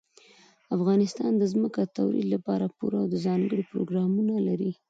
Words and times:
افغانستان 0.75 1.31
د 1.37 1.43
ځمکه 1.53 1.81
د 1.85 1.89
ترویج 1.95 2.25
لپاره 2.35 2.65
پوره 2.77 2.97
او 3.03 3.07
ځانګړي 3.25 3.63
پروګرامونه 3.71 4.35
لري. 4.47 4.71